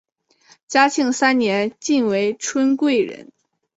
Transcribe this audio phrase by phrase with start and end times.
[0.67, 3.31] 嘉庆三年晋为春贵人。